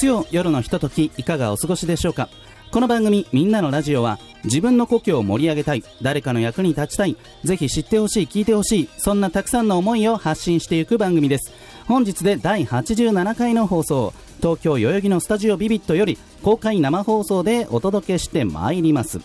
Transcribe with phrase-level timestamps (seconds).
[0.00, 2.30] 月曜夜のひとときいかがお過ごしでしょうか？
[2.70, 11.52] この番組「みんなのラジオは」自分の故郷を盛り上げたい誰かの役に立ちたいぜひ知ってほしい聞いてほしいそんなたくさんの思いを発信していく番組です。
[11.86, 19.20] 本日で第87回の放送東京代々木のスタジオビビットより公開生放送でお届けしてまいります。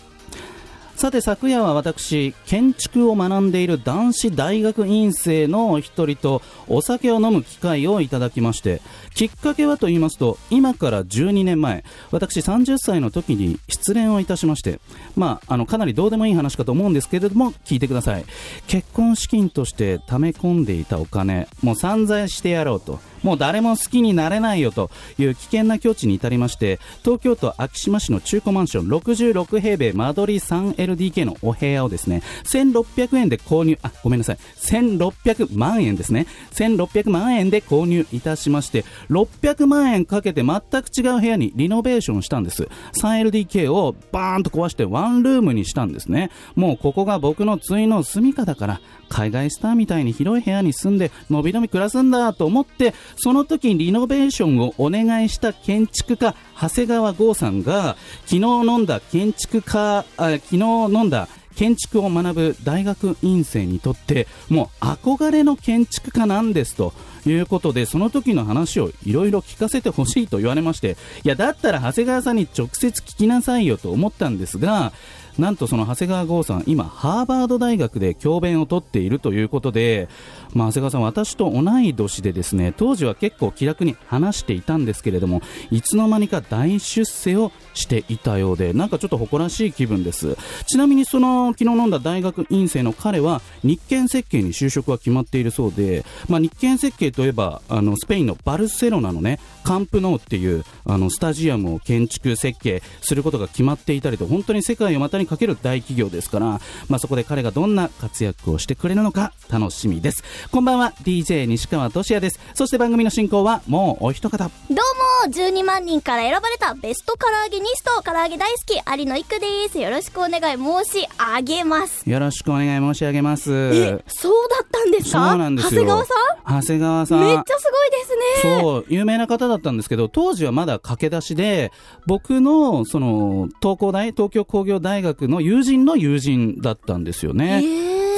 [1.06, 8.82] さて昨夜は私建築を学んでいる男子大学院生のお一人とお酒を飲む機会をいただきまして
[9.14, 14.80] きっかけはと言いますと今から12年前私30歳の時に失恋をいたしまして
[15.14, 18.24] まああのかなりどうでもいい話かと思うんですけれども聞いてください。
[18.66, 22.98] 結婚資金として貯め込んでいたお金もう散財してやろうと。
[23.26, 24.88] もう誰も好きになれないよと
[25.18, 34.36] いう危険な境地に至りまして東京都昭島市の中古マンション66平米間取り 3LDK のお部屋をですね1600円で購入あごめんなさい。
[34.36, 36.28] 1600万円ですね。
[36.52, 42.68] 1600万円で購入いたしまして600万円かけて全く違う部屋にリノベーションしたんです。
[43.02, 46.30] 3LDK をバーンと壊してワンルームにしたんですね。
[46.54, 66.92] もうここが僕の対の住みかだから海外スターみたいに広い部屋に住んでのびのび暮らすんだと思ってその時にリノベーションをお願いした建築家長谷川剛さんが昨日飲んだ建築家あ昨日飲んだ建築を学ぶ大学院生にとってもう憧れの建築家なんですと
[67.26, 74.92] いうことでその時の話をいろいろ聞かせてほしいと言われましていやだったら長谷川さんに直接聞きなさいよと思ったんですが
[75.38, 80.08] なんとその長谷川剛さん、今、ハーバード大学で教鞭をとっているということで、
[80.54, 90.36] まあ、長谷川さん、私と同い年でですね、当時は結構気楽に話していたんですけれども、いつの間にか大出世をしていたようで、なんかちょっと誇らしい気分です。
[90.66, 106.46] ちなみにその、昨日飲んだ大学院生の彼は、日建設計に就職は決まっているそうで、まあ、日建設計といえば、あの、スペインのバルセロナのね、カンプノーっていう、あの、スタジアムを建築設計することが決まっていたりと、本当に世界を股にかける大企業ですから、
[106.88, 110.22] まあ、そこで彼がどんな活躍をしてくれるのか楽しみです。
[110.50, 112.40] こんばんは DJ 西川俊也です。
[112.54, 114.38] そして番組の進行はもうお一方。
[114.38, 119.78] どうも12万人から選ばれたベスト唐揚げニスト唐揚げ大好き有野育です。
[119.78, 122.08] よろしくお願い申し上げます。
[122.08, 123.52] よろしくお願い申し上げます。
[123.52, 125.30] えそうだったんですか？
[125.30, 125.82] そうなんですよ。
[125.82, 126.60] 長谷川さん？
[126.60, 127.20] 長谷川さん。
[127.20, 128.60] めっちゃすごいですね。
[128.60, 131.72] そう、有名な方だったんですけど、当時はまだ駆け出しで、
[132.06, 137.62] 僕の、その、東工大、東京工業大学の友人の友人だったんですよね。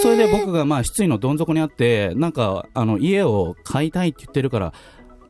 [0.02, 4.72] それで僕がまあ失意のどん底にあって、なんか、あの、家を買いたいって言ってるから、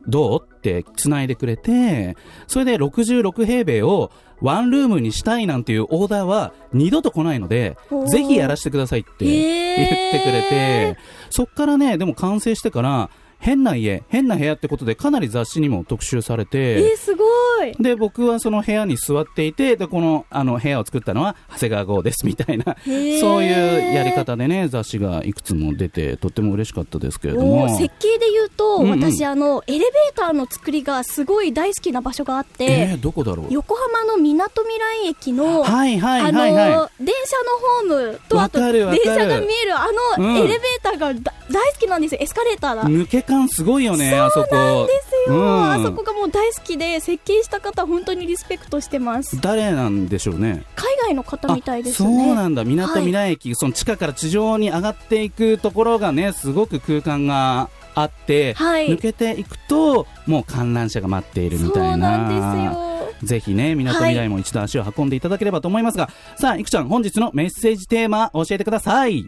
[0.07, 0.41] どう？
[0.59, 2.17] って繋いでくれて、
[2.47, 4.11] それで66平米を
[4.41, 7.77] ワンルームにしたいなんていうオーダーは二度と来ないので
[8.07, 10.97] ぜひやらせてくださいって言ってくれて、
[11.29, 17.23] そっからね、でも完成してから、変な家、変な部屋ってことでかなり雑誌にも特集されえてー、、すご
[17.63, 17.73] い。
[17.79, 27.69] で、僕はその部屋に座っていて、で、この、あの、部屋を作ったのは、長谷川剛です、みたいな、そういうやり方でね、雑誌がいくつも出て、とっても嬉しかったですけれども。
[27.77, 28.99] 設計で言うと、うんうん。
[29.01, 33.47] 私あのエレベーターの作りがすごい大好きな場所があって、えー、どこだろう？
[33.53, 36.71] 横浜のみなとみらい駅の、はいはいはいあはい。
[36.71, 40.23] の電車のホームとわあと電車が見えるあうん。
[40.35, 42.19] のエレベーターがだ大好きなんですよ。
[42.21, 42.83] エスカレーターが。
[42.83, 44.87] 抜け感すごいよね、あそこ。
[45.27, 50.65] うんあそこがもう大好きで設計した方本当にリスペクトしてます誰なんでしょうね。
[50.75, 62.17] 海外の方みたいですあねそうなんだ、みなとみらい駅、その地下から地上に上がっていくところがね、すごく空間があって、はい抜けていくと、もう観覧車が待っているみたいな。
[62.17, 62.89] なんですよ
[63.21, 69.25] ぜひね、みなとみらいも一度足を運んでいただければと思いますが、さあ、いくちゃん、本日のメッセージテーマ、教えてください。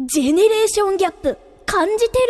[0.00, 2.26] ジェネレーションギャップ感じてる？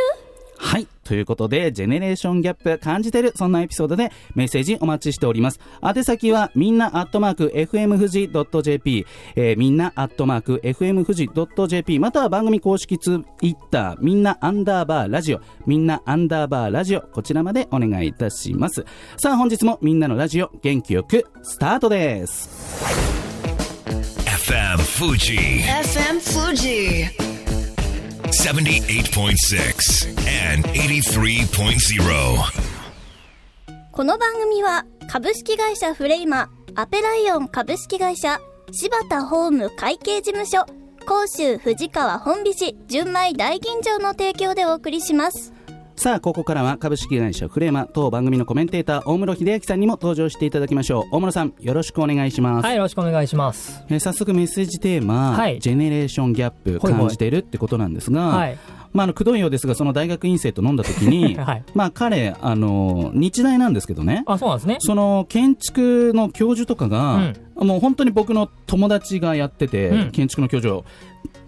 [0.59, 0.87] はい。
[1.11, 5.59] ということで、ジェネレーションギャップ感じてる、そんなエピソードでメッセージお待ちしております。
[5.83, 8.31] 宛先は、みんなアットマーク、FM 富士
[8.63, 9.05] .jp、
[9.35, 11.29] えー、みんなアットマーク、FM 富士
[11.69, 18.85] .jp、または番組公式ツイッター、みんなアンダーバーラジオ、みんなアンダーバーラジオ、こちらまでお願いいたします。
[19.17, 22.49] さあ、本日もみんなのラジオ、元気よく、スタートです。
[24.27, 27.30] FM Fuji FM Fuji.
[28.31, 30.07] 78.6
[30.55, 32.39] and 83.0.
[33.91, 38.39] この番組は株式会社フレイマ、アペライオン株式会社、
[38.71, 40.65] 柴田ホーム会計事務所、
[41.07, 45.53] 甲州藤川本菱純米大吟醸の提供でお送りします。
[46.01, 51.05] さあここからは株式会社フレーマ当番組のコメンテーター大室秀明さんにも登場していただきましょう。
[51.11, 53.85] 大室さんよろしくお願いします、はい、よろしくお願いします。
[53.91, 55.59] えー早速メッセージテーマ、はい。
[55.61, 58.59] ジェネレーションギャップ感じているってことなんですが、はい。
[58.95, 61.65] まあ、あのくどいようですがその大学院生と飲んだ時に、 はい。
[61.75, 64.23] まあ、彼あの日大なんですけどね。
[64.25, 64.77] あ、そうなんですね。
[64.81, 70.11] その建築の教授とかが、もう本当に僕の友達がやってて、うん。
[70.13, 70.85] 建築の教授を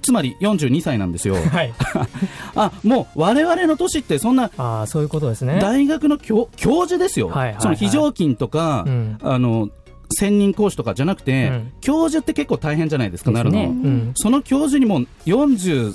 [0.03, 1.37] つまり42歳なんですよ。
[1.37, 1.73] はい。
[2.55, 5.59] あもう我々の年ってそんなああ、そういうことですね。
[5.61, 7.63] 大学の教教授ですよ、はいはいはい。
[7.63, 9.19] その非常勤とか、うん。
[9.23, 9.69] あの
[10.15, 11.73] 専任講師とかじゃなくて、うん。
[11.81, 14.13] 教授って結構大変じゃないですか、なるの、うん。
[14.15, 15.95] その教授にも42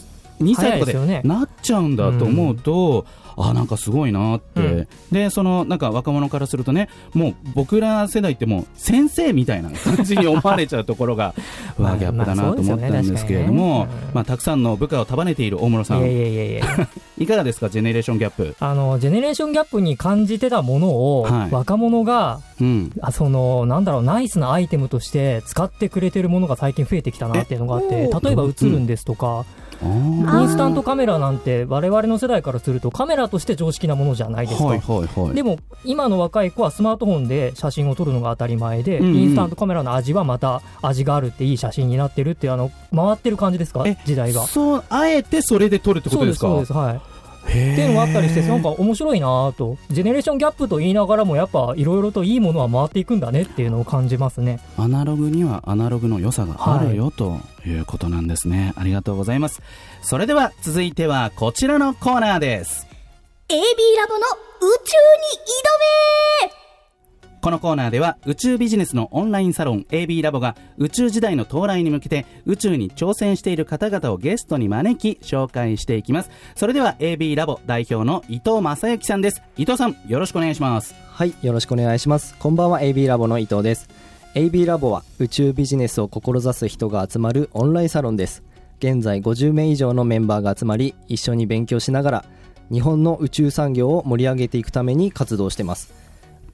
[0.55, 3.05] 歳とかでなっちゃうんだと思うと、
[3.37, 4.87] あなんかすごいなって、うん。
[5.11, 11.33] でそのなんか若者からするとねもう僕ら世代ってもう先生みたいな感じに思われちゃうところが
[11.77, 13.91] まあギャップだなと思ったんですけれども、まあね。
[13.93, 15.99] ねうんまあ、たくさんの部下を束ねている大室さん。
[15.99, 16.87] いやいやいやいや。
[17.19, 21.51] いかがですかジェネレーションギャップ、あの、ジェネレーションギャップに感じてたものを、はい。
[21.51, 29.45] 若者が、うん、あその、なんだろう、ナイスなアイテムとして使ってくれてるものが最近増えてきたなっていうのがあって、え例えば映るんですとか、
[29.81, 34.65] インスタントカメラなんて我々の世代からするとカメラとして常識なものじゃないですか。
[34.65, 43.83] はいはいはいでも今の若い子はスマートフォンで写真を撮るのが当たり前で、うんうんインスタントカメラの味はまた味があるっていい写真になってるってあの回ってる感じですか？
[43.85, 44.43] え時代が。
[44.47, 46.47] そうあえてそれで撮るってことですか？
[46.47, 47.01] そうですそうですはい。
[47.47, 49.77] っていうのがあったりしてなんか面白いなぁと。
[49.89, 54.59] ジェネレーションギャップと言いながらもやっぱいろいろといいものは回っていくんだねっていうのを感じますね。
[54.77, 58.47] アナログにはアナログの良さがあるよ、ということなんです。
[58.47, 59.61] ねありがとうございます。
[60.01, 62.87] それでは続いてはこちらのコーナーです。
[63.49, 63.55] AB
[63.97, 66.66] ラボの宇宙に挑め
[67.47, 82.35] このコーナーでは宇宙ビジネスのオンラインサロン AB ラボが宇宙時代の到来に向けて宇宙に挑戦している方々をゲストに招き紹介していきますそれでは AB ラボ代表の伊藤正幸さんです伊藤さんよろしくお願いしますはい、よろしくお願いします。
[82.37, 83.89] こんばんは、AB ラボの伊藤です。
[84.35, 88.43] AB ラボは宇宙ビジネスを志す人が集まるオンラインサロンです。
[88.79, 92.25] 現在50名以上のメンバーが集まり、一緒に勉強しながら、
[92.71, 96.06] 日本の宇宙産業を盛り上げていくために活動してます。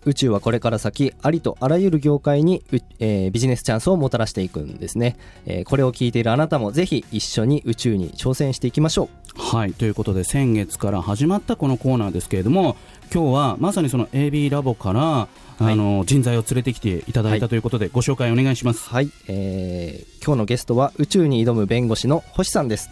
[0.06, 5.18] 宇宙はこれから先、ありとあらゆる業界に、うえービジネスチャンスをもたらしていくんですね。
[5.46, 9.10] えーこれを聞いているあなたもぜひ一緒に宇宙に挑戦していきましょう。
[9.36, 12.76] はいということで先月から始まったこのコーナーですけれども
[13.12, 15.28] 今日はまさにその AB ラボから、
[15.60, 22.90] あの人材を連れてきていただいたはいということで、ご紹介お願いしますはい、えー今日のゲストは宇宙に挑む弁護士の星さんです。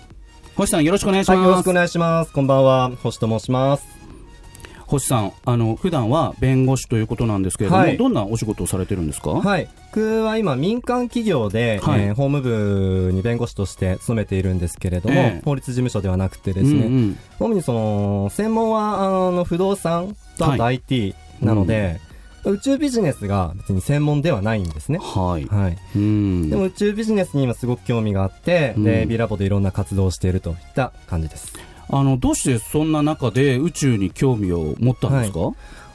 [0.55, 2.33] 星さんよろしくお願いしはい、よろます、しくお願いします。
[2.33, 4.00] こんばんは、星と申します。
[4.91, 7.97] 星さんあの普段は弁護士ということなんですけれども、はい。
[7.97, 12.01] どんなお仕事をされてるんですか、はい、僕は今民間企業で、はい。
[12.01, 15.41] えー法務部に弁護士として勤めているんですけれども、ええ。
[15.45, 17.17] 法律事務所ではなくてですね、うんうん。
[17.39, 20.75] 主にその専門はあの不動産とあとはい。
[20.75, 21.99] IT なので、
[22.44, 24.99] 宇宙ビジネスが別に専門ではないんですね。
[24.99, 26.49] はい、はい、うん。
[26.49, 28.83] でも宇宙ビジネスに今すごく興味があって、うん。
[28.83, 31.70] で B ラボでいろんな活動をしているといった感じです。
[31.91, 35.39] あのどうしてそんな中で宇宙に興味を持ったんですか、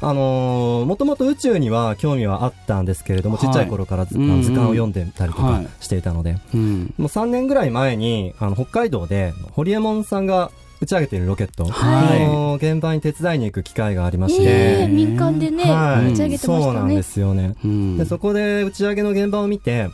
[0.00, 3.46] あのー、もともと宇宙には興味はあったんですけれども、はい。
[3.46, 5.68] ちっちゃい頃からず、うんうんあの図鑑を読んでたりとかはい。
[5.80, 6.94] していたので、うん。
[6.98, 12.24] もう3年ぐらい前に、あの、北海道で、ホリエモンさんが打ち上げているロケット、はい。
[12.24, 16.12] あのー現場に手伝いに行く機会がありましえて、え民間でね、はい。
[16.12, 16.62] 打ち上げてましたね。
[16.64, 17.02] そうなんで。
[17.02, 17.54] すよね。
[17.64, 17.98] うん。
[17.98, 19.88] で、そこで打ち上げの現場を見て、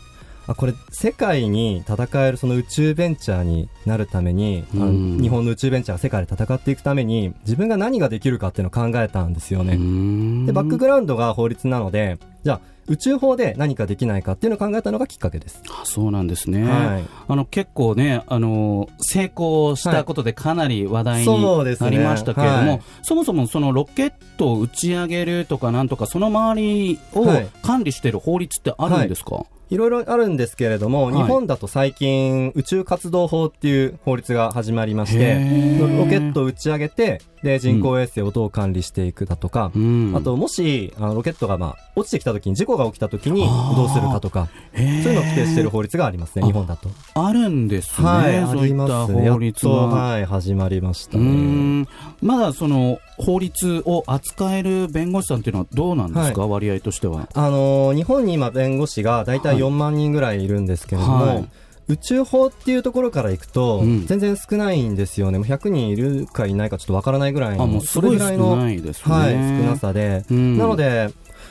[0.47, 5.19] あ、これ、世界に戦えるその宇宙ベンチャーになるために、うん。
[5.21, 9.75] 日本の宇宙ベンチャーが世界で戦っていくために、自分が何ができるかっていうのを考えたんですよね。
[9.75, 10.47] うん。
[10.47, 15.63] で、バックグラウンドが法律なので、じゃあ、宇宙法で何かできないかっていうのを考えたのがきっかけです。
[15.71, 17.05] あそうなんですね、はい。
[17.29, 22.83] あの結構ね、あの成功したことでかなり話題になりましたけれども、はい。
[23.03, 27.49] そもそもそのロケットを打ち上げるとかなんとか、その周りをはい。
[27.63, 46.91] 管理している法律ってあるんですか、いろいろあるんですけれども、はい日本だと最近、宇宙活動法っていう法律が始まりましへて、ーロケットを打ち上げて、で、人工衛星をどう管理していくだとか、うんあと、もし、あのロケットが、まあ、落ちてきた時に、事故が起きた時にどうするかとか、そういうのを規定している法律がありますね、あ日本だと。
[47.15, 49.07] あるんですね、はい、そういった。
[49.07, 50.03] 法律やっと、が。
[50.03, 51.25] はい、始まりましたね。
[51.25, 51.89] ん
[52.21, 57.29] まだその法律を扱える弁護士さんっていうのはどうなんですか、割合としては。
[57.35, 61.49] あのー日本に今弁護士が大体はい4万人ぐらいいるんですけれども、はい
[61.89, 65.39] 宇宙法っていうところからいくと、うん全然少ないんですよね。
[65.39, 68.53] もう100人いるかいないかちょっとわからないぐらいの、それぐらいの。
[68.53, 70.25] はい、少なさで。
[70.31, 71.11] うんなので、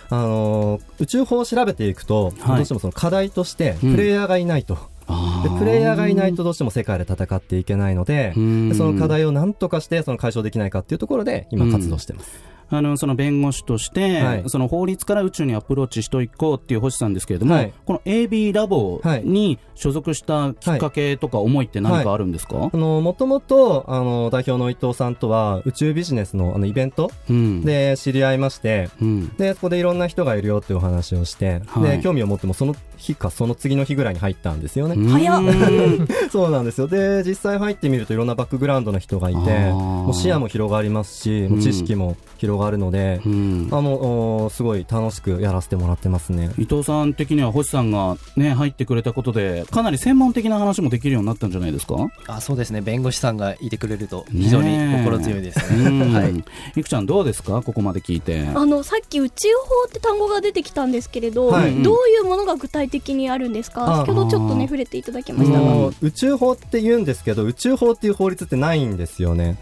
[0.10, 4.78] あのー宇宙法を調べていくと、はいどうしてもその課題として、うんプレイヤーがいないと。
[5.08, 12.40] あーでプレイヤーがいないとどうしても世界で戦っていけないので、その課題を何とかしてその解消できないかっていうところで今活動してます。
[12.74, 14.44] あのその弁護士として、はい。
[14.48, 17.74] その法律から宇宙にアプローチしていこうっていう星さんですけれども、はい。
[17.86, 19.24] この AB ラボはい。
[19.24, 31.98] に所属したきっかけとか思いって何かあるんですか、あの、もともと、あの、代表の伊藤さんとは宇宙ビジネスのあのイベントうん、で知り合いまして、うん、で、そこでいろんな人がいるよっていうお話をして、はい。
[31.98, 34.96] で、興味を持ってもその日かその次の日ぐらいに入ったんですよね。
[35.10, 35.42] 早
[36.32, 36.88] そうなんですよ。
[36.88, 43.68] で、実際入ってみるといろんなバックグラウンドの人がいて、もう視野も広がりますし、もう知識も広がるので、うん。
[43.72, 46.52] あの、おすごい楽しくやらせてもらってますね。
[46.58, 51.96] 伊藤さん的には星さんが、ね、入ってくれたことでかなり専門的な話もできるようになったんじゃないですか？
[52.28, 52.82] あそうですね。
[52.82, 54.70] 弁護士さんがいてくれると非常に
[55.04, 55.86] 心強いですね。
[55.90, 56.14] うん。
[56.14, 56.44] はい。
[56.80, 57.62] いくちゃんどうですか？
[57.62, 58.48] ここまで聞いて。
[58.54, 61.84] あのさっき宇宙法って単語が出てきたんですけれど、はい。
[61.84, 64.02] どういうものが具体的にあるんですか？
[64.02, 65.60] あ先ほどちょっとね触れていただきました。
[65.60, 69.58] が、宇宙法って言うんですけど、宇宙法っていう法律ってないんですよね。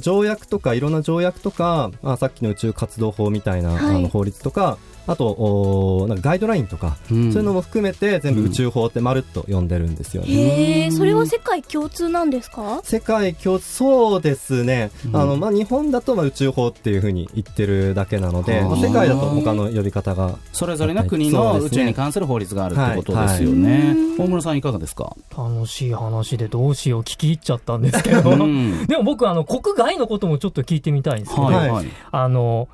[0.00, 3.96] 条約とかいろんな条約とか、あさっきの宇宙活動法みたいな、はい。
[3.96, 7.32] あの法律とかあとおなんかガイドラインとか、うん。
[7.32, 10.28] そういうのも含めて全部宇宙法ってまるっと呼んでるんですよね。
[10.32, 12.80] へえそれは世界共通なんですか？
[12.84, 15.16] 世界共通そうですね、うん。
[15.16, 20.38] あのまあ、日本だとまあ宇宙法っていうふうに言ってるだけなので、はあまあ世界だと他の呼び方が。
[20.52, 24.26] それぞれの国の宇宙に関する法律があるってことですよはいねはい。
[24.26, 25.16] 大村さんいかがですか？
[25.36, 28.86] 楽しい話でどうしよう聞き入っちゃったんですけど、うん。
[28.86, 31.86] でも僕あの国外のこともちょっと聞いてみたいんですけど、はいはい。
[32.12, 32.68] あの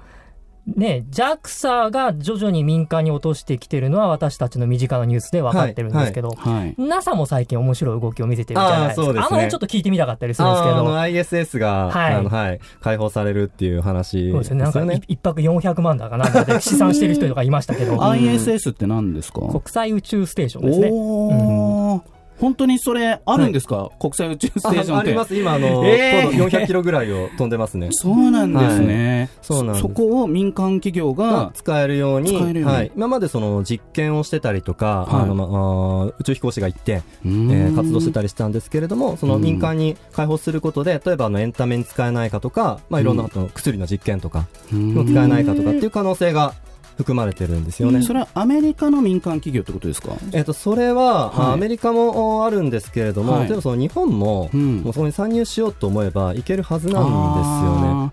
[0.76, 6.75] ね JAXA が徐々に民間に落としてきてるのは私たちの身近なニュースで分かってるんですけど、はい。
[6.78, 9.02] NASA も最近面白い動きを見せてるじゃないですか。
[9.02, 10.75] あーそうですねあの辺ちょっと聞いてみたかったりするんですけど。
[10.76, 14.62] ああの ISS が、はいあのはい、解放されるっていう話そうですね。
[14.62, 19.40] なんか一泊400万だかなんかで 試算してる人とかいましたけど、ISS って何ですか？
[19.40, 20.90] 国際宇宙ステーションですね。
[20.92, 22.00] おー
[22.40, 23.90] 本当にそれあるんですか？
[24.00, 24.92] 国際宇宙ステーションって。
[24.92, 25.35] ああります。
[25.37, 26.33] 今あの、えー。
[26.33, 27.88] 高度400キロぐらいを飛んでますね。
[27.92, 29.30] そうなんですね。
[29.42, 29.83] そうなんです。
[29.83, 32.62] そこを民間企業がが、使えるようにうに。
[32.62, 35.23] はい、今までその実験をしてたりとか、はい。
[35.23, 46.54] あのまあ宇宙飛行士が行って、ええー活動してたりしたんですけれどもその民間に開放することで例えばあのエンタメに使えないかとか、まあ、いろんなあと薬の実験とかも使えないかとかっていう可能性が
[46.99, 48.02] 含まれてるんですよね。
[48.02, 50.17] それはアメリカの民間企業ってことですか？
[50.33, 51.52] えっと、それは、はい。
[51.55, 53.47] アメリカもおあるんですけれども、はい。
[53.47, 54.78] 例えばその日本も、うん。
[54.78, 57.09] もうそこに参入しようと思えばいけるはずなんで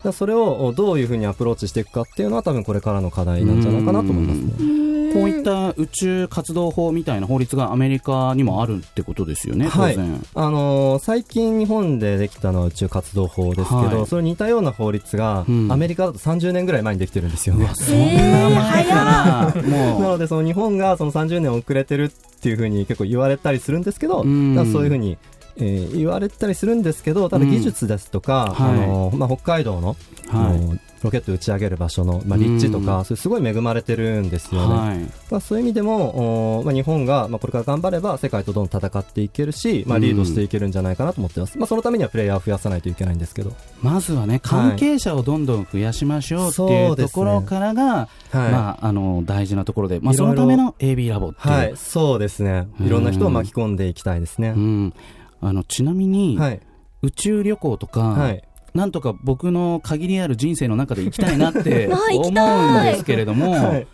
[0.01, 0.13] すよね。
[0.13, 4.94] それをおどういうふうにアプローチしていくかっていうのは多分これからの課題なんじゃないかなと思いますね。
[5.15, 9.95] こういった宇宙活動法みたいな法律がアメリカにもあるってことですよね、当はい。
[9.95, 10.25] 然。
[10.33, 14.05] あのー最近日本でできたのは宇宙活動法ですけど、はい。
[14.07, 15.71] それに似たような法律が、うん。
[15.71, 17.69] アメリカだと30年ぐらい前にできてるんですよね。
[17.73, 22.09] そんな前から、なものでその日本がその30年遅れてるっ
[22.41, 24.71] ていうふうに結構言われたりするんですけど、うん。
[24.71, 25.17] そういうふうに、
[25.57, 29.95] えー言われたりするんですけどただ技術ですとか、うんあのまあ、北海道の,、
[30.33, 30.79] う、はい。
[31.05, 34.75] ロケット打ち上げる場所の、まあ、立地とか、それすごい恵まれてるんですよね。
[34.75, 34.99] はい。
[35.29, 51.53] まあ、そういう意味でも、おまあ、日本が、まあ、これから頑張れば世界とどんどん戦っていけるし、まあ、リードしていけるんじゃないかなと思ってます、まあ、そのためにはプレイヤーを増やさないといけないんですけど、まずはね、関係者をどんどん増やしましょうっていうところからが、はいまあ、あの、大事なところで、まあ、そのための AB ラボっていう。
[51.53, 54.59] はい、そうですねいろんな人を巻き込んでいきたいですねう。
[54.59, 54.93] ん。
[55.41, 56.61] あの、ちなみに、はい、
[57.01, 63.87] 宇宙旅行とか、はい、なんとか僕の限りある人生の中で行きたいなって 思うんですけれども、はい。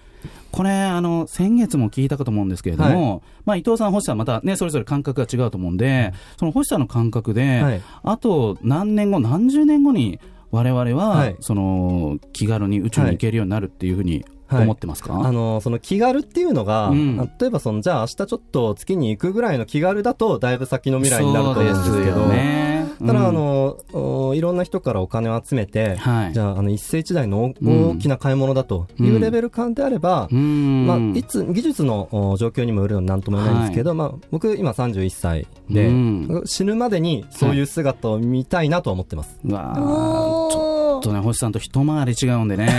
[0.51, 7.81] これ、あの、先月も聞いたかと思うんですけれども、まあ、伊藤さん、星さん、またね、それぞれ感覚が違うと思うんで、その星さんの感覚で、はい。
[8.03, 10.19] あと何年後、何十年後に、
[10.51, 11.37] 我々は、はい。
[11.39, 14.63] その、気軽に宇宙に行けるようになるっていうふうにはい。
[14.63, 17.17] 思ってますか、あのその気軽っていうのが、うん。
[17.39, 22.71] 例えばそのじゃあ明日ちょっと月に行くぐらいの気軽だとだいぶ先の未来になると思うんですけどね。
[22.99, 23.25] ただ、うん。
[23.25, 26.33] あ、のおいろんな人からお金を集めて、はい。
[26.33, 27.89] じゃああの一世一代のうん。
[27.91, 30.85] 大きな買い物だというレベル感であれば、うん。
[30.85, 36.41] まあ、いつ技術のお状況にもよるのは何とも言えないんですけど、まあ、僕今31歳で、うん。
[36.45, 42.69] 死ぬまでにそういう姿を見たいなとは思ってます、うわーちょおっとね、星さんと一回り違うんでね。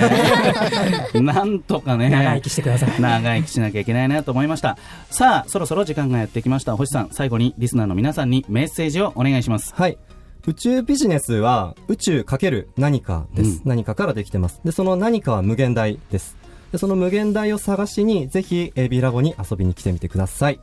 [1.14, 2.09] なんとかね。
[2.09, 3.00] 長生きしてください。
[3.00, 4.79] 長生きしなきゃいけないなと思いました。
[5.11, 6.76] さあ、そろそろ時間がやってきました。
[6.76, 9.75] 星さん、最後にリスナーの皆さんにメッセージをお願いします。
[9.75, 9.99] はい
[10.45, 16.37] 宇宙ビジネスは宇宙かける何かです、うん何かからできてますでその何かは無限大です
[16.73, 20.59] でその無限大を探しにぜひ AB ラボに遊びに来てみてください。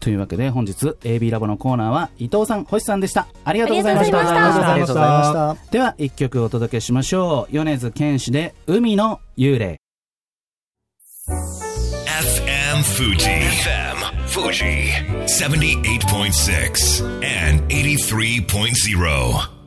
[0.00, 3.28] というわけで、本日 AB ラボのコーナーは伊藤さん、星さんでした。
[3.44, 4.18] ありがとうございました。
[4.18, 7.54] ありがとうございましたでは、一曲お届けしましょう。
[7.54, 9.78] 米津玄師で、海の幽霊。
[11.28, 13.18] FM Fuji.
[13.18, 14.90] FM Fuji.
[15.26, 19.59] 78.6 and 83.0.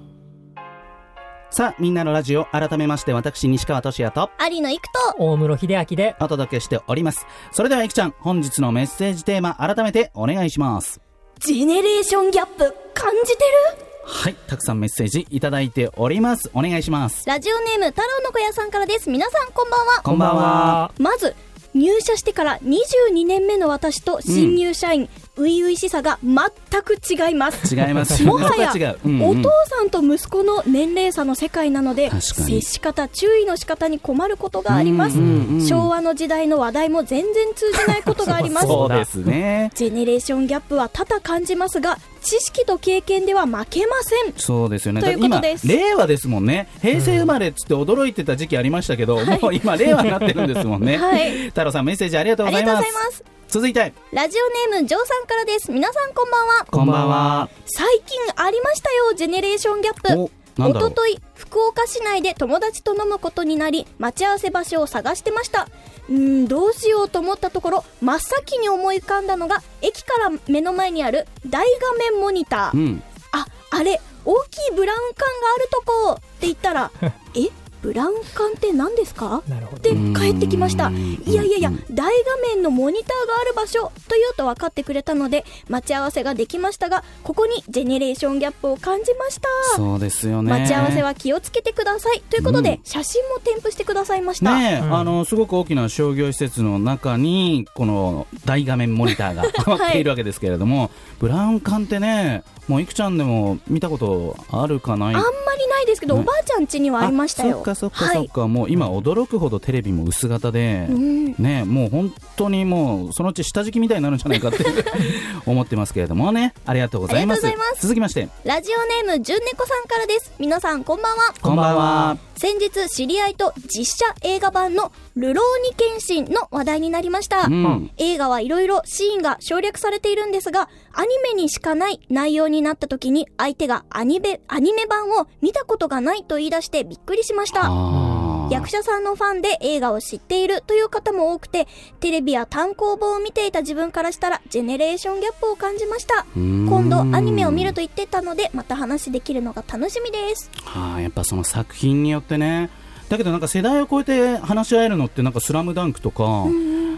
[1.54, 4.82] さあ、みんなのラジオ、改めまして私、西川俊也と有野育
[5.20, 7.28] と、大室秀明で、お届けしております。
[7.52, 11.00] それでは、いくちゃん、本日のメッセージテーマ、改めてお願いします。
[11.42, 12.58] ジェネレーションギャップ
[12.96, 13.44] 感じて
[13.78, 13.86] る？
[14.04, 16.50] はい、たくさんメッセージいただいております。
[16.56, 17.24] お願いします。
[17.28, 19.12] ラジオネーム太郎の小屋さんからです。
[19.12, 20.02] 皆さんこんばんは。
[20.02, 20.92] こんばんは。
[20.98, 21.36] まず、
[21.76, 27.76] 入社してから22年目の私と新入社員、初々しさが全く違います。
[27.76, 28.24] 違います。
[28.24, 29.10] もはやう。
[29.10, 39.72] んうんお父さんと息子の年齢差の世界なので接し方注意の仕方に困ることがあります、うんうんうん昭和の時代の話題も全然通じないことがありますそうですね。
[39.76, 45.02] ジェネレーションギャップは多々感じますが知識と経験では負けませんそうですよね。
[45.02, 46.68] ということです、令和ですもんね。
[46.82, 50.98] 平成生まれっつって驚いてた時期ありましたけど、もう今、令和になってるんですもんね。
[50.98, 53.24] はい太郎さん、メッセージありがとうございます。
[53.54, 55.72] 続いて、ラジオネームジョーさんからです。
[55.72, 56.66] 皆さんこんばんは。
[56.72, 57.50] こんばんは。
[57.68, 60.64] 最近ありましたよジェネレーションギャップ。
[60.64, 60.90] お、と。
[60.90, 65.68] とい福岡市内で友達と飲むことになり待ち合わせ場所を探してました。
[66.10, 73.04] うーんどうしようと思ったところ真っ先に思い浮かんだのが駅から目の前にある大画面モニター、うん。
[73.34, 76.14] ああれ大きいブラウン管があるとこ。
[76.14, 76.92] って言ったら
[77.38, 77.50] え
[77.84, 79.44] ブラウン管って何ですか？
[79.48, 79.82] なるほど。
[79.84, 80.88] で帰ってきました。
[80.88, 80.96] うん。
[80.96, 89.48] いやいやいや大画面のモニターがある場所と言うと分かってくれたので待ち合わせができましたがここにジェネレーションギャップを感じました。
[89.76, 90.50] そうですよね。
[90.50, 92.22] 待ち合わせは気をつけてください。
[92.30, 92.80] ということで、うん。
[92.86, 94.96] 写真も添付してくださいました、ねえ、うん。
[94.96, 105.16] あのすごく大きな商業施設の中にこの大画面モニターが はまっているわけですけれども、ブラウン管ってねもういくちゃんでも見たことあるかない？
[105.16, 106.22] あんまりないですけど、ね。
[106.22, 108.42] おばあちゃん家にはありましたよそっかそっか。
[108.42, 108.50] はい。
[108.50, 111.36] もう今驚くほどテレビも薄型で、うん。
[111.38, 114.66] ねもう本当にもうそのうち下敷きみたいになるんじゃないかって
[115.46, 116.54] 思ってますけれどもね。
[116.66, 117.42] ありがとうございます。
[117.82, 118.30] 続きまして。
[118.44, 120.32] ラジオネームじゅんねこさんからです。
[120.40, 121.34] 皆さんこんばんは。
[121.42, 127.90] こんばんは先日知り合いと実写映画版の「ルローニケンシン」の話題になりました、うん。
[127.96, 137.62] 映画はいろいろシーンが省略されているんですがアニメにしかない内容になった時に相手がアニメアニメ版を見たことがないと言い出してびっくりしました。
[137.64, 138.23] あー
[138.54, 141.68] 役者さんのファンで映画を知っているという方も多くて
[142.00, 146.26] テレビや単行本を見ていた自分からしたらジェネレーションギャップを感じました。
[146.36, 146.68] うん。
[146.70, 150.52] 今度アニメを見ると言ってたのでまた話できるのが楽しみです。
[150.66, 152.70] はあ、やっぱその作品によってね
[153.10, 156.46] だけどなんか世代を超えて話し合えるのってなんか「スラムダンクとか、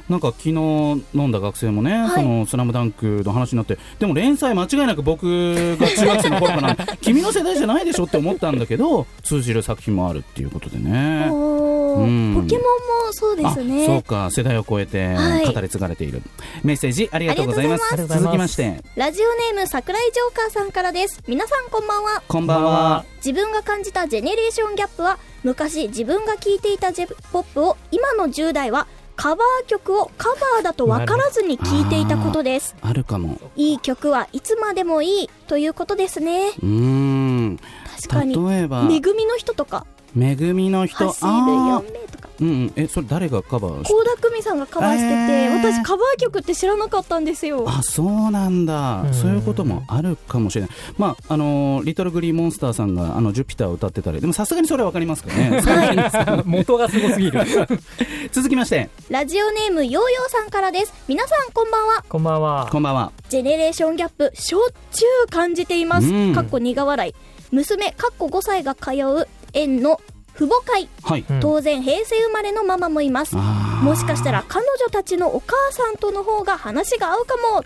[0.09, 2.09] なんか昨日飲んだ学生もね、い。
[2.09, 11.29] そのスラムダンクの話になってでも連載間違いなく僕が中学生の頃から君の世代じゃないでしょって思ったんだけど通じる作品もあるっていうことでね。
[11.95, 12.63] ポケモン
[13.07, 14.29] もそうですあそうねか。
[14.31, 15.45] 世代を超えてはい。
[15.45, 16.21] 語り継がれている、
[16.63, 17.95] メッセージありがとうございます。
[17.95, 18.81] 続きまして。
[18.95, 21.21] ラジオネーム桜井ジョーカーさんからです。
[21.27, 22.23] 皆さんこんばんは。
[22.27, 23.05] こんばんは。
[23.17, 32.75] 自分が感じたジェネレーションギャップは昔自分が聴いていた j p o p を今の10代はカバー曲をカバーだと分からずに聴いていたことです。
[32.81, 33.39] あるかも。
[33.55, 36.49] いい曲はいつまでもいいということですね。
[36.49, 37.59] うーん。
[37.95, 38.49] 確かに。
[38.49, 38.83] 例えば。
[38.83, 41.07] めぐみの人とかめぐみの人。
[41.09, 42.29] 走るあ4名とか。
[42.39, 42.43] ー。
[42.43, 42.73] うんうん。
[42.75, 45.57] えそれ誰がカバーし倖田來未さんがカバーしてて、えー。
[45.57, 47.65] 私カバー曲って知らなかったんですよ。
[47.67, 49.01] あそうなんだ。
[49.01, 49.13] うん。
[49.13, 50.71] そういうこともあるかもしれない。
[50.97, 54.21] まああのーリトルグリーンモンスターさんがあのジュピターを歌ってたり。
[54.21, 55.61] でもさすがにそれはわかりますかね。
[56.45, 57.41] 元がすごすぎる。
[58.31, 58.89] 続きまして。
[59.09, 60.93] ラジオネームヨーヨーさんからです。
[61.07, 62.03] 皆さんこんばんは。
[62.07, 62.67] こんばんは。
[62.71, 63.11] こんばんは。
[63.29, 66.07] ジェネレーションギャップしょっちゅう感じています。
[66.07, 66.33] うん。
[66.33, 67.13] かっこ苦笑い。
[67.51, 69.99] 娘かっこ5歳が通う園の
[70.37, 70.89] 父母会。
[71.01, 73.35] はいうん当然平成生まれのママもいます。
[73.35, 77.63] もしかしたら彼女たちのお母さんとの方が話が合うかも。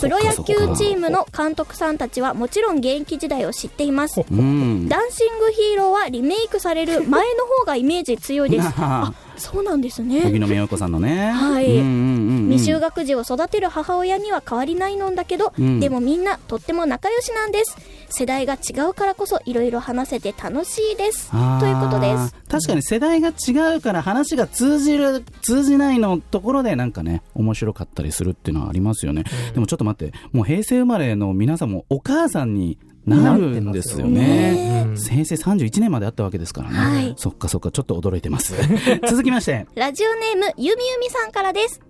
[0.00, 4.22] プロ野球チームの監督さんたちはもちろん現役時代を知っています。
[4.30, 8.68] うんダンシングヒーローはリメイクされる前の方がイメージ強いです。
[8.78, 10.38] あそうなんです荻ね。
[10.38, 17.76] 野目洋子さんのねはいうんうんうんうん未就学児を育てる母親には変わりないのだけど、うんでもみんなとっても仲良しなんです
[18.16, 21.32] 世代が違うからこそいろいろ話せて楽しいです。
[21.32, 22.34] ということです。
[22.48, 34.84] 確かに世代が違うから話が通じる通じないのところでなんかね面白かったりするっていうのはありますよね、でもちょっと待ってもう平成生まれの皆さんもお母さんになるんですよね。
[34.86, 34.96] うん。
[34.96, 37.14] 平成31年まであったわけですからね、はい。
[37.16, 38.54] そっかそっかちょっと驚いてます。
[39.08, 39.66] 続きまして。
[39.74, 41.80] ラジオネームゆみゆみさんからです。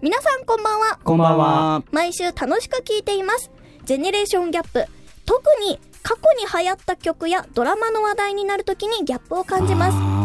[0.00, 0.98] 皆さんこんばんは。
[1.04, 1.82] こんばんは。
[1.92, 3.50] 毎週楽しく聞いています。
[3.84, 4.86] ジェネレーションギャップ
[5.24, 10.24] 特に過去に流行った曲やドラマの話題になるときにギャップを感じます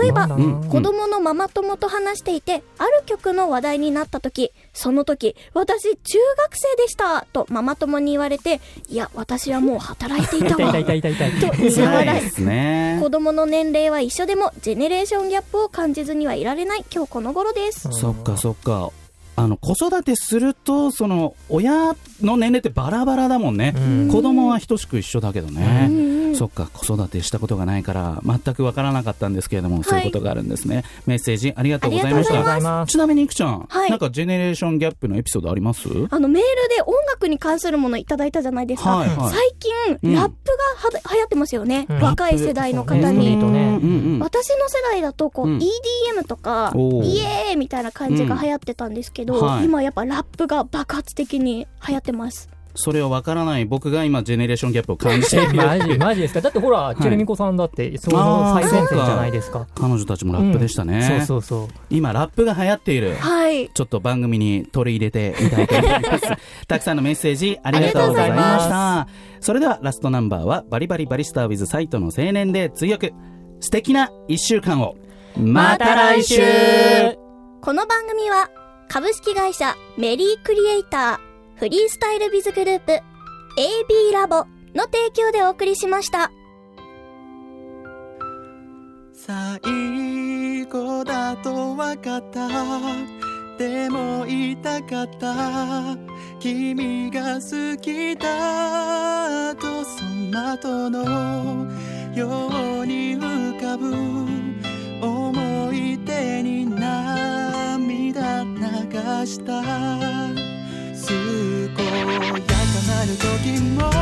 [0.00, 10.72] 例えば、うん子供のママ友と話していて、ある曲の話題になった時、その時、私中学生でしたとママ友に言われて、いや、私はもう働いていたわ。
[11.40, 12.42] と苦笑い。
[12.42, 17.88] ね子供の年齢は一緒でも、ジェネレーションギャップを感じずにはいられない今日この頃です。
[17.92, 18.90] そっかそっか
[19.38, 24.08] あの子育てするとその親の年齢ってバラバラだもんね、うん。
[24.10, 25.88] 子供は等しく一緒だけどね、
[26.36, 30.84] そっか子育てしたことがないから全くわからなかったんですけれども、そういうことがあるんですね。
[31.06, 32.86] メッセージありがとうございました。
[32.86, 33.90] ちなみにいくちゃん、はい。
[33.90, 35.88] なんかジェネレーションギャップのエピソードあります？
[36.10, 38.96] あのメールで音楽に関するものいただいたじゃないですか。
[38.96, 39.30] はいはい。
[39.30, 40.14] 最近、うん。
[40.14, 41.86] ラップがは流行ってますよね。
[41.88, 42.00] うん。
[42.00, 43.36] 若い世代の方に。
[44.20, 45.58] 私の世代だとこう、うん。
[45.58, 49.64] EDM とかイエーイみたいな感じが流行ってたんですけど、うんはい。
[49.64, 52.48] 今やっぱラップが爆発的に流行ってます。
[52.76, 56.40] それをわからない僕が今ジェネレーションギャップを感じている マジマジですか？
[56.40, 63.68] だってほら、いチェルミコさんだってその最前線じゃないですか彼女たちもラップでしたね、そうそうそう今ラップが流行っているはい。
[63.70, 66.24] ちょっと番組に取り入れてみたいと思います。
[66.68, 69.08] たくさんのメッセージありがとうございました。
[69.40, 73.12] それではラストナンバーはバリバリバリスター with サイトの青年で追憶。
[73.60, 74.96] 素敵な一週間を。
[75.38, 76.42] また来週
[77.60, 78.48] この番組は
[78.88, 81.25] 株式会社メリークリエイター
[81.56, 86.30] フリースタイルビズグループ AB ラボの提供でお送りしました。
[89.14, 92.46] 最後だと分かった。
[93.56, 95.96] でも言いたかった。
[96.40, 101.66] 君が好きだとその後の
[102.14, 102.48] よ
[102.82, 103.94] うに浮かぶ。
[105.00, 110.45] 思い出に涙流した。
[111.06, 111.16] 健
[111.62, 111.82] やか
[112.88, 113.92] なる時も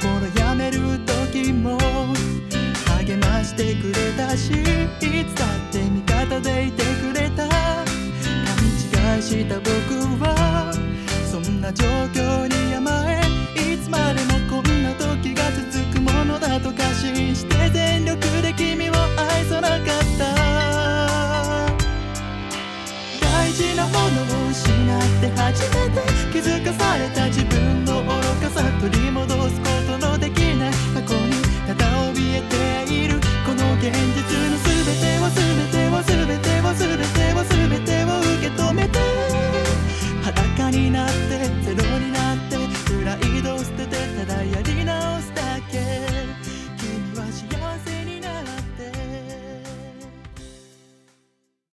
[0.00, 1.78] 心やめる時も
[2.96, 4.54] 励ましてくれたしい
[5.26, 7.46] つだって味方でいてくれた。
[7.46, 9.68] 勘違いした僕
[10.24, 10.72] は
[11.30, 13.20] そんな状況に甘え
[13.74, 18.87] いつまでもこんな時が続くものだと過信して全力で君を
[23.78, 28.10] なものを失って初めて気づかされた自分の愚
[28.42, 31.30] かさ取り戻すことのできない過去に
[31.64, 37.27] ただ怯えているこの現実の全てを全てを全てを全て